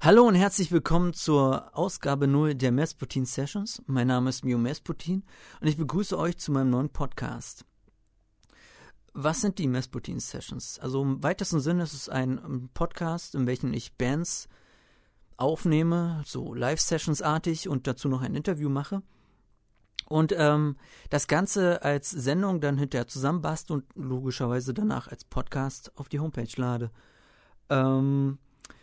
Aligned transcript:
Hallo 0.00 0.28
und 0.28 0.36
herzlich 0.36 0.70
willkommen 0.70 1.12
zur 1.12 1.76
Ausgabe 1.76 2.28
0 2.28 2.54
der 2.54 2.70
Mesputin 2.70 3.26
Sessions. 3.26 3.82
Mein 3.86 4.06
Name 4.06 4.30
ist 4.30 4.44
Mio 4.44 4.56
Mesputin 4.56 5.24
und 5.60 5.66
ich 5.66 5.76
begrüße 5.76 6.16
euch 6.16 6.38
zu 6.38 6.52
meinem 6.52 6.70
neuen 6.70 6.88
Podcast. 6.88 7.64
Was 9.12 9.40
sind 9.40 9.58
die 9.58 9.66
Mesputin 9.66 10.20
Sessions? 10.20 10.78
Also 10.78 11.02
im 11.02 11.20
weitesten 11.24 11.58
Sinne 11.58 11.82
ist 11.82 11.94
es 11.94 12.08
ein 12.08 12.70
Podcast, 12.74 13.34
in 13.34 13.48
welchem 13.48 13.72
ich 13.74 13.96
Bands 13.96 14.48
aufnehme, 15.36 16.22
so 16.24 16.54
Live-Sessions 16.54 17.20
artig 17.20 17.68
und 17.68 17.88
dazu 17.88 18.08
noch 18.08 18.22
ein 18.22 18.36
Interview 18.36 18.68
mache. 18.68 19.02
Und 20.06 20.32
ähm, 20.38 20.76
das 21.10 21.26
Ganze 21.26 21.82
als 21.82 22.08
Sendung 22.08 22.60
dann 22.60 22.78
hinterher 22.78 23.08
zusammenbastel 23.08 23.74
und 23.74 23.84
logischerweise 23.96 24.72
danach 24.74 25.08
als 25.08 25.24
Podcast 25.24 25.90
auf 25.96 26.08
die 26.08 26.20
Homepage 26.20 26.54
lade. 26.54 26.92
Ähm, 27.68 28.38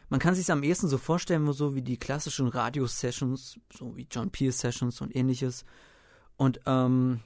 man 0.10 0.20
kann 0.20 0.36
sich 0.36 0.52
am 0.52 0.64
ehesten 0.64 0.88
so 0.88 0.98
vorstellen, 0.98 1.52
so 1.54 1.76
wie 1.76 1.82
die 1.82 1.98
klassischen 1.98 2.48
Radio-Sessions, 2.48 3.59
so 3.73 3.96
wie 3.96 4.08
John 4.09 4.32
Peel 4.32 4.52
Sessions 4.52 5.02
und 5.02 5.16
ähnliches. 5.16 5.66
Und 6.38 6.59
ähm, 6.66 7.20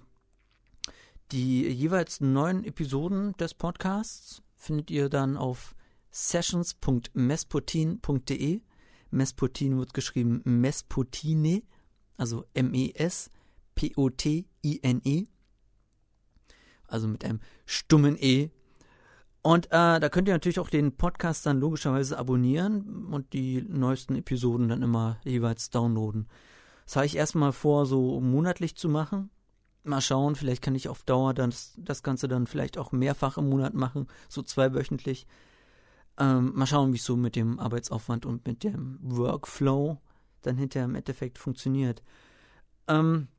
die 1.31 1.67
jeweils 1.67 2.21
neuen 2.21 2.63
Episoden 2.63 3.33
des 3.33 3.53
Podcasts 3.53 4.41
findet 4.55 4.89
ihr 4.91 5.09
dann 5.09 5.35
auf 5.37 5.75
sessions.mesputin.de. 6.11 8.61
Mesputin 9.11 9.79
wird 9.79 9.93
geschrieben 9.93 10.41
Mesputine, 10.43 11.63
also 12.17 12.45
M-E-S-P-O-T-I-N-E. 12.53 13.33
Also 16.87 17.07
mit 17.07 17.25
einem 17.25 17.39
stummen 17.65 18.15
E 18.19 18.51
und 19.41 19.67
äh, 19.67 19.99
da 19.99 20.09
könnt 20.09 20.27
ihr 20.27 20.33
natürlich 20.33 20.59
auch 20.59 20.69
den 20.69 20.97
Podcast 20.97 21.45
dann 21.45 21.59
logischerweise 21.59 22.17
abonnieren 22.17 23.05
und 23.05 23.33
die 23.33 23.61
neuesten 23.61 24.15
Episoden 24.15 24.67
dann 24.67 24.81
immer 24.81 25.17
jeweils 25.23 25.69
downloaden. 25.69 26.27
Das 26.85 26.97
habe 26.97 27.05
ich 27.05 27.15
erstmal 27.15 27.53
vor, 27.53 27.85
so 27.85 28.19
monatlich 28.19 28.75
zu 28.75 28.89
machen. 28.89 29.29
Mal 29.83 30.01
schauen, 30.01 30.35
vielleicht 30.35 30.61
kann 30.61 30.75
ich 30.75 30.89
auf 30.89 31.03
Dauer 31.03 31.33
dann 31.33 31.51
das, 31.51 31.73
das 31.77 32.03
Ganze 32.03 32.27
dann 32.27 32.47
vielleicht 32.47 32.77
auch 32.77 32.91
mehrfach 32.91 33.37
im 33.37 33.49
Monat 33.49 33.73
machen, 33.73 34.07
so 34.27 34.41
zweiwöchentlich. 34.41 35.25
Ähm, 36.17 36.51
mal 36.53 36.65
schauen, 36.65 36.91
wie 36.91 36.97
es 36.97 37.05
so 37.05 37.15
mit 37.15 37.37
dem 37.37 37.59
Arbeitsaufwand 37.59 38.25
und 38.25 38.45
mit 38.45 38.63
dem 38.63 38.99
Workflow 39.01 39.99
dann 40.41 40.57
hinterher 40.57 40.85
im 40.85 40.95
Endeffekt 40.95 41.37
funktioniert. 41.37 42.03
Ähm, 42.87 43.29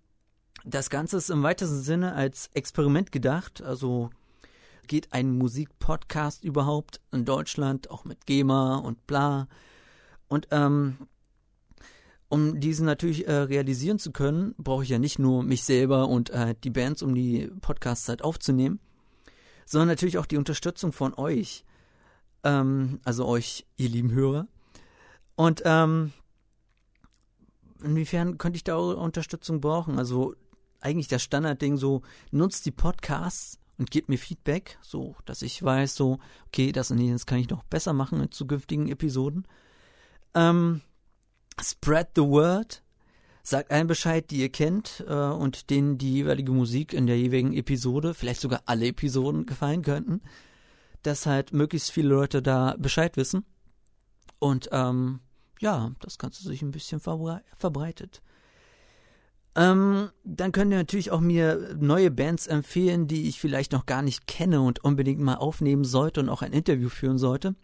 das 0.65 0.89
Ganze 0.89 1.19
ist 1.19 1.29
im 1.29 1.43
weitesten 1.43 1.83
Sinne 1.83 2.15
als 2.15 2.49
Experiment 2.55 3.13
gedacht, 3.13 3.63
also 3.63 4.11
geht 4.91 5.13
ein 5.13 5.39
Musikpodcast 5.39 6.43
überhaupt 6.43 7.01
in 7.13 7.25
Deutschland, 7.25 7.91
auch 7.93 8.05
mit 8.05 8.27
GEMA 8.27 8.75
und 8.75 9.07
bla. 9.07 9.47
Und 10.27 10.49
ähm, 10.51 11.07
um 12.29 12.59
diesen 12.59 12.87
natürlich 12.87 13.29
äh, 13.29 13.33
realisieren 13.33 14.01
zu 14.01 14.11
können, 14.11 14.53
brauche 14.59 14.83
ich 14.83 14.89
ja 14.89 14.99
nicht 14.99 15.21
nur 15.21 15.45
mich 15.45 15.63
selber 15.63 16.09
und 16.09 16.31
äh, 16.31 16.57
die 16.65 16.71
Bands, 16.71 17.05
um 17.05 17.15
die 17.15 17.53
Podcasts 17.61 18.09
halt 18.09 18.23
aufzunehmen, 18.23 18.81
sondern 19.65 19.87
natürlich 19.87 20.19
auch 20.19 20.27
die 20.27 20.39
Unterstützung 20.39 20.93
von 20.93 21.15
euch. 21.15 21.65
Ähm, 22.43 22.99
also 23.05 23.27
euch, 23.27 23.67
ihr 23.77 23.91
lieben 23.91 24.11
Hörer. 24.11 24.49
Und 25.37 25.63
ähm, 25.65 26.13
inwiefern 27.85 28.39
könnte 28.39 28.57
ich 28.57 28.65
da 28.65 28.77
eure 28.77 28.97
Unterstützung 28.97 29.61
brauchen? 29.61 30.01
Also 30.01 30.35
eigentlich 30.81 31.07
das 31.07 31.23
Standardding 31.23 31.77
so, 31.77 32.03
nutzt 32.33 32.67
die 32.67 32.73
Podcasts 32.73 33.61
und 33.81 33.91
gebt 33.91 34.11
mir 34.11 34.19
Feedback, 34.19 34.79
so 34.83 35.17
dass 35.25 35.43
ich 35.43 35.63
weiß, 35.63 35.95
so, 35.95 36.19
okay, 36.47 36.71
das 36.71 36.91
und 36.91 36.99
jenes 36.99 37.27
kann 37.27 37.39
ich 37.39 37.49
noch 37.49 37.65
besser 37.65 37.95
machen 37.95 38.21
in 38.21 38.31
zukünftigen 38.31 38.89
Episoden. 38.89 39.47
Ähm, 40.35 40.83
spread 41.61 42.11
the 42.15 42.23
word. 42.23 42.83
Sagt 43.43 43.71
allen 43.71 43.87
Bescheid, 43.87 44.31
die 44.31 44.41
ihr 44.43 44.51
kennt 44.51 45.03
äh, 45.09 45.15
und 45.15 45.71
denen 45.71 45.97
die 45.97 46.13
jeweilige 46.13 46.53
Musik 46.53 46.93
in 46.93 47.07
der 47.07 47.19
jeweiligen 47.19 47.55
Episode, 47.55 48.13
vielleicht 48.13 48.43
sogar 48.43 48.63
alle 48.67 48.87
Episoden 48.87 49.47
gefallen 49.47 49.81
könnten, 49.81 50.21
dass 51.03 51.25
halt 51.25 51.55
möglichst 51.55 51.91
viele 51.91 52.11
Leute 52.11 52.43
da 52.43 52.77
Bescheid 52.79 53.17
wissen. 53.17 53.47
Und 54.39 54.69
ähm, 54.73 55.21
ja, 55.59 55.91
das 56.01 56.19
Ganze 56.19 56.43
sich 56.43 56.61
ein 56.61 56.71
bisschen 56.71 57.01
verbre 57.01 57.43
verbreitet. 57.57 58.21
Ähm, 59.57 60.11
dann 60.23 60.53
könnt 60.53 60.71
ihr 60.71 60.79
natürlich 60.79 61.11
auch 61.11 61.21
mir 61.21 61.77
neue 61.79 62.11
Bands 62.11 62.47
empfehlen, 62.47 63.09
die 63.09 63.29
ich 63.29 63.41
vielleicht 63.41 63.73
noch 63.73 63.85
gar 63.85 64.03
nicht 64.03 64.27
kenne 64.27 64.61
und 64.61 64.85
unbedingt 64.85 65.21
mal 65.21 65.37
aufnehmen 65.37 65.85
sollte 65.85 66.21
und 66.21 66.29
auch 66.29 66.43
ein 66.43 66.53
Interview 66.53 66.89
führen 66.89 67.19
sollte. 67.19 67.57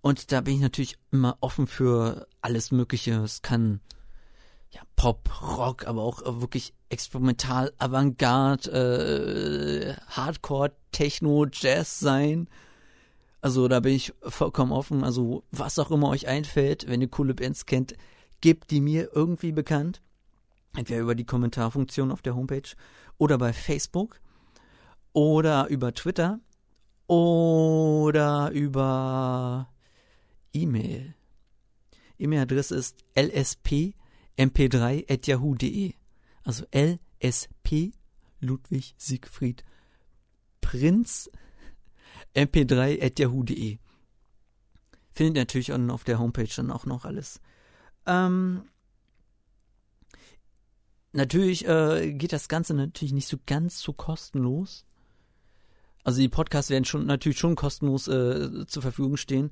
Und 0.00 0.32
da 0.32 0.40
bin 0.40 0.54
ich 0.54 0.60
natürlich 0.60 0.96
immer 1.10 1.36
offen 1.40 1.66
für 1.66 2.26
alles 2.40 2.72
Mögliche. 2.72 3.12
Es 3.22 3.42
kann 3.42 3.80
ja 4.70 4.80
Pop, 4.96 5.28
Rock, 5.56 5.86
aber 5.86 6.02
auch 6.02 6.40
wirklich 6.40 6.74
experimental, 6.88 7.72
Avantgarde, 7.78 8.70
äh, 9.98 10.00
Hardcore, 10.10 10.72
Techno, 10.90 11.46
Jazz 11.52 12.00
sein. 12.00 12.48
Also 13.40 13.68
da 13.68 13.80
bin 13.80 13.94
ich 13.94 14.14
vollkommen 14.22 14.72
offen. 14.72 15.04
Also 15.04 15.44
was 15.50 15.78
auch 15.78 15.90
immer 15.90 16.08
euch 16.08 16.28
einfällt, 16.28 16.88
wenn 16.88 17.00
ihr 17.00 17.08
coole 17.08 17.34
Bands 17.34 17.66
kennt, 17.66 17.94
gebt 18.40 18.70
die 18.70 18.80
mir 18.80 19.10
irgendwie 19.14 19.52
bekannt. 19.52 20.02
Entweder 20.76 21.00
über 21.00 21.14
die 21.14 21.24
Kommentarfunktion 21.24 22.12
auf 22.12 22.20
der 22.22 22.34
Homepage 22.34 22.68
oder 23.18 23.36
bei 23.38 23.52
Facebook 23.52 24.20
oder 25.12 25.68
über 25.68 25.94
Twitter 25.94 26.40
oder 27.06 28.50
über 28.52 29.68
E-Mail. 30.52 31.14
E-Mail-Adresse 32.18 32.74
ist 32.76 32.98
lspmp3.yahoo.de. 33.16 35.94
Also 36.44 36.64
lsp 36.72 37.92
Ludwig 38.40 38.94
Siegfried 38.96 39.64
Prinz 40.60 41.30
mp3.yahoo.de. 42.34 43.78
Findet 45.12 45.36
natürlich 45.36 45.72
auf 45.72 46.04
der 46.04 46.18
Homepage 46.18 46.48
dann 46.54 46.70
auch 46.70 46.86
noch 46.86 47.04
alles. 47.04 47.40
Ähm, 48.06 48.62
Natürlich 51.12 51.66
äh, 51.66 52.12
geht 52.12 52.32
das 52.32 52.48
Ganze 52.48 52.74
natürlich 52.74 53.12
nicht 53.12 53.28
so 53.28 53.36
ganz 53.46 53.80
so 53.80 53.92
kostenlos. 53.92 54.84
Also 56.04 56.20
die 56.20 56.28
Podcasts 56.28 56.70
werden 56.70 56.84
schon 56.84 57.06
natürlich 57.06 57.38
schon 57.38 57.56
kostenlos 57.56 58.08
äh, 58.08 58.66
zur 58.66 58.82
Verfügung 58.82 59.16
stehen. 59.16 59.50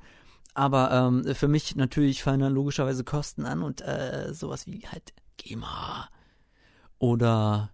Aber 0.54 0.90
ähm, 0.90 1.34
für 1.34 1.48
mich 1.48 1.76
natürlich 1.76 2.22
fallen 2.22 2.40
dann 2.40 2.54
logischerweise 2.54 3.04
Kosten 3.04 3.44
an 3.44 3.62
und 3.62 3.80
äh, 3.82 4.32
sowas 4.32 4.66
wie 4.66 4.86
halt 4.88 5.12
GEMA 5.36 6.08
oder 6.98 7.70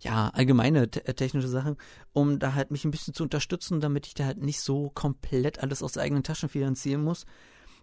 ja, 0.00 0.28
allgemeine 0.28 0.90
te 0.90 1.02
technische 1.14 1.48
Sachen, 1.48 1.76
um 2.12 2.38
da 2.38 2.54
halt 2.54 2.70
mich 2.70 2.84
ein 2.84 2.90
bisschen 2.90 3.14
zu 3.14 3.22
unterstützen, 3.22 3.80
damit 3.80 4.06
ich 4.06 4.14
da 4.14 4.24
halt 4.24 4.42
nicht 4.42 4.60
so 4.60 4.90
komplett 4.90 5.60
alles 5.60 5.82
aus 5.82 5.98
eigenen 5.98 6.22
Taschen 6.22 6.48
finanzieren 6.48 7.02
muss. 7.02 7.26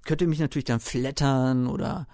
Könnt 0.05 0.21
ihr 0.21 0.27
mich 0.27 0.39
natürlich 0.39 0.65
dann 0.65 0.79
flattern 0.79 1.67
oder 1.67 2.07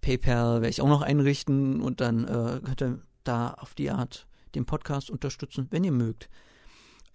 PayPal 0.00 0.54
werde 0.60 0.68
ich 0.68 0.80
auch 0.80 0.88
noch 0.88 1.02
einrichten 1.02 1.80
und 1.80 2.00
dann 2.00 2.24
äh, 2.24 2.60
könnt 2.64 2.82
ihr 2.82 3.02
da 3.24 3.50
auf 3.54 3.74
die 3.74 3.90
Art 3.90 4.26
den 4.54 4.66
Podcast 4.66 5.10
unterstützen, 5.10 5.68
wenn 5.70 5.84
ihr 5.84 5.92
mögt. 5.92 6.28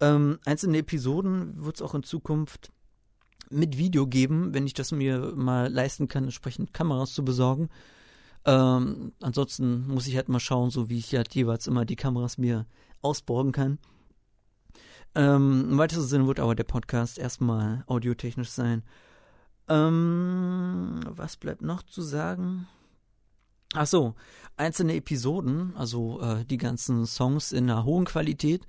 Ähm, 0.00 0.38
einzelne 0.44 0.78
Episoden 0.78 1.64
wird 1.64 1.76
es 1.76 1.82
auch 1.82 1.94
in 1.94 2.02
Zukunft 2.02 2.70
mit 3.50 3.78
Video 3.78 4.06
geben, 4.06 4.52
wenn 4.54 4.66
ich 4.66 4.74
das 4.74 4.92
mir 4.92 5.32
mal 5.34 5.72
leisten 5.72 6.08
kann, 6.08 6.24
entsprechend 6.24 6.74
Kameras 6.74 7.12
zu 7.12 7.24
besorgen. 7.24 7.68
Ähm, 8.44 9.12
ansonsten 9.20 9.86
muss 9.88 10.06
ich 10.06 10.16
halt 10.16 10.28
mal 10.28 10.40
schauen, 10.40 10.70
so 10.70 10.88
wie 10.88 10.98
ich 10.98 11.14
halt 11.14 11.34
jeweils 11.34 11.66
immer 11.66 11.84
die 11.84 11.96
Kameras 11.96 12.38
mir 12.38 12.66
ausborgen 13.02 13.52
kann. 13.52 13.78
Ähm, 15.14 15.68
Im 15.70 15.78
weitesten 15.78 16.04
Sinne 16.04 16.26
wird 16.26 16.40
aber 16.40 16.54
der 16.54 16.64
Podcast 16.64 17.18
erstmal 17.18 17.84
audiotechnisch 17.86 18.50
sein. 18.50 18.82
Ähm, 19.68 21.00
was 21.08 21.36
bleibt 21.36 21.62
noch 21.62 21.82
zu 21.82 22.02
sagen? 22.02 22.68
Ach 23.74 23.86
so, 23.86 24.14
einzelne 24.56 24.94
Episoden, 24.94 25.76
also 25.76 26.20
äh, 26.20 26.44
die 26.44 26.56
ganzen 26.56 27.06
Songs 27.06 27.52
in 27.52 27.68
einer 27.70 27.84
hohen 27.84 28.04
Qualität. 28.04 28.66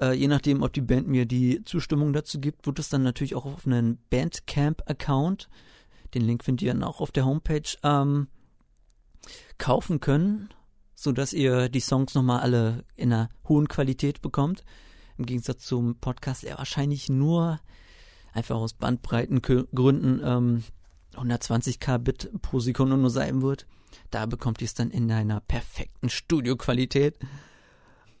Äh, 0.00 0.12
je 0.12 0.28
nachdem, 0.28 0.62
ob 0.62 0.72
die 0.72 0.80
Band 0.80 1.08
mir 1.08 1.26
die 1.26 1.64
Zustimmung 1.64 2.12
dazu 2.12 2.40
gibt, 2.40 2.66
wird 2.66 2.78
es 2.78 2.88
dann 2.88 3.02
natürlich 3.02 3.34
auch 3.34 3.44
auf 3.44 3.66
einen 3.66 3.98
Bandcamp-Account, 4.10 5.48
den 6.14 6.22
Link 6.22 6.44
findet 6.44 6.62
ihr 6.62 6.72
dann 6.72 6.84
auch 6.84 7.00
auf 7.00 7.10
der 7.10 7.26
Homepage, 7.26 7.76
ähm, 7.82 8.28
kaufen 9.58 10.00
können, 10.00 10.50
sodass 10.94 11.32
ihr 11.32 11.68
die 11.68 11.80
Songs 11.80 12.14
nochmal 12.14 12.40
alle 12.40 12.84
in 12.94 13.12
einer 13.12 13.28
hohen 13.48 13.68
Qualität 13.68 14.22
bekommt. 14.22 14.64
Im 15.18 15.26
Gegensatz 15.26 15.64
zum 15.64 15.96
Podcast, 15.96 16.44
der 16.44 16.58
wahrscheinlich 16.58 17.08
nur 17.08 17.60
einfach 18.34 18.56
aus 18.56 18.74
Bandbreitengründen 18.74 20.20
ähm, 20.24 20.64
120 21.14 21.80
Kbit 21.80 22.30
pro 22.42 22.60
Sekunde 22.60 22.96
nur 22.96 23.10
sein 23.10 23.40
wird. 23.40 23.66
Da 24.10 24.26
bekommt 24.26 24.60
ihr 24.60 24.66
es 24.66 24.74
dann 24.74 24.90
in 24.90 25.10
einer 25.10 25.40
perfekten 25.40 26.10
Studioqualität. 26.10 27.18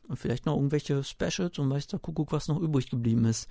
Und 0.06 0.18
vielleicht 0.18 0.46
noch 0.46 0.54
irgendwelche 0.54 1.02
Specials 1.02 1.58
und 1.58 1.70
weiß 1.70 1.88
der 1.88 1.98
Kuckuck, 1.98 2.30
was 2.30 2.48
noch 2.48 2.60
übrig 2.60 2.90
geblieben 2.90 3.24
ist. 3.24 3.48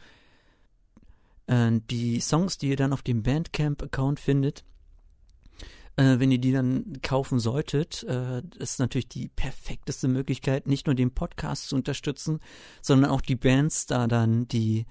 Äh, 1.48 1.80
die 1.90 2.20
Songs, 2.20 2.58
die 2.58 2.70
ihr 2.70 2.76
dann 2.76 2.94
auf 2.94 3.02
dem 3.02 3.24
Bandcamp-Account 3.24 4.20
findet, 4.20 4.64
äh, 5.96 6.20
wenn 6.20 6.32
ihr 6.32 6.40
die 6.40 6.52
dann 6.52 7.00
kaufen 7.02 7.40
solltet, 7.40 8.04
äh, 8.04 8.42
ist 8.58 8.80
natürlich 8.80 9.10
die 9.10 9.30
perfekteste 9.30 10.08
Möglichkeit, 10.08 10.68
nicht 10.68 10.88
nur 10.88 10.96
den 10.96 11.14
Podcast 11.14 11.70
zu 11.70 11.76
unterstützen, 11.76 12.40
sondern 12.82 13.12
auch 13.12 13.22
die 13.22 13.36
Bands, 13.36 13.86
da 13.86 14.08
dann 14.08 14.48
die 14.48 14.86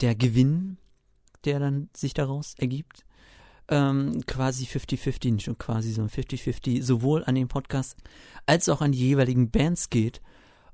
der 0.00 0.14
Gewinn, 0.14 0.78
der 1.44 1.58
dann 1.58 1.88
sich 1.94 2.14
daraus 2.14 2.54
ergibt, 2.58 3.04
ähm, 3.68 4.24
quasi 4.26 4.64
50-50, 4.64 5.32
nicht 5.32 5.44
schon 5.44 5.58
quasi, 5.58 5.92
sondern 5.92 6.14
50-50, 6.14 6.82
sowohl 6.82 7.24
an 7.24 7.34
den 7.34 7.48
Podcast 7.48 7.96
als 8.46 8.68
auch 8.68 8.80
an 8.80 8.92
die 8.92 8.98
jeweiligen 8.98 9.50
Bands 9.50 9.90
geht. 9.90 10.22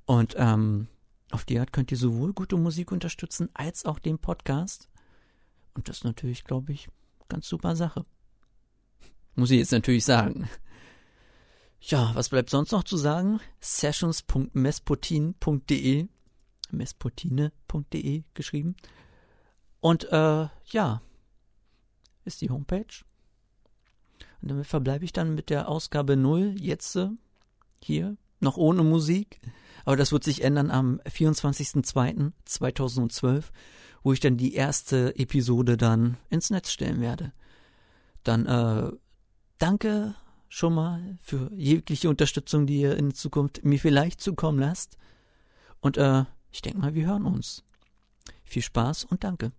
Und 0.04 0.34
ähm, 0.36 0.88
auf 1.30 1.44
die 1.44 1.58
Art 1.58 1.72
könnt 1.72 1.90
ihr 1.90 1.96
sowohl 1.96 2.34
gute 2.34 2.56
Musik 2.56 2.92
unterstützen 2.92 3.48
als 3.54 3.86
auch 3.86 3.98
den 3.98 4.18
Podcast. 4.18 4.88
Und 5.74 5.88
das 5.88 5.96
ist 5.98 6.04
natürlich, 6.04 6.44
glaube 6.44 6.72
ich, 6.72 6.88
ganz 7.28 7.48
super 7.48 7.76
Sache. 7.76 8.04
Muss 9.34 9.50
ich 9.50 9.58
jetzt 9.58 9.72
natürlich 9.72 10.04
sagen. 10.04 10.50
Ja, 11.80 12.14
was 12.14 12.28
bleibt 12.28 12.50
sonst 12.50 12.72
noch 12.72 12.84
zu 12.84 12.98
sagen? 12.98 13.40
sessions.mespotin.de 13.60 16.08
mespotine.de 16.70 18.22
geschrieben. 18.34 18.76
Und 19.82 20.10
äh, 20.12 20.48
ja, 20.66 21.02
ist 22.24 22.40
die 22.40 22.50
Homepage. 22.50 23.02
Und 24.40 24.52
damit 24.52 24.68
verbleibe 24.68 25.04
ich 25.04 25.12
dann 25.12 25.34
mit 25.34 25.50
der 25.50 25.68
Ausgabe 25.68 26.16
0 26.16 26.54
jetzt 26.56 26.94
äh, 26.94 27.08
hier, 27.82 28.16
noch 28.38 28.56
ohne 28.56 28.84
Musik. 28.84 29.40
Aber 29.84 29.96
das 29.96 30.12
wird 30.12 30.22
sich 30.22 30.44
ändern 30.44 30.70
am 30.70 31.00
24.02.2012, 31.00 33.46
wo 34.04 34.12
ich 34.12 34.20
dann 34.20 34.36
die 34.36 34.54
erste 34.54 35.16
Episode 35.16 35.76
dann 35.76 36.16
ins 36.30 36.50
Netz 36.50 36.70
stellen 36.70 37.00
werde. 37.00 37.32
Dann 38.22 38.46
äh, 38.46 38.92
danke 39.58 40.14
schon 40.48 40.74
mal 40.74 41.18
für 41.20 41.50
jegliche 41.54 42.08
Unterstützung, 42.08 42.68
die 42.68 42.82
ihr 42.82 42.96
in 42.96 43.14
Zukunft 43.14 43.64
mir 43.64 43.80
vielleicht 43.80 44.20
zukommen 44.20 44.60
lasst. 44.60 44.96
Und 45.80 45.96
äh, 45.96 46.22
ich 46.52 46.62
denke 46.62 46.78
mal, 46.78 46.94
wir 46.94 47.06
hören 47.06 47.26
uns. 47.26 47.64
Viel 48.44 48.62
Spaß 48.62 49.06
und 49.06 49.24
danke. 49.24 49.50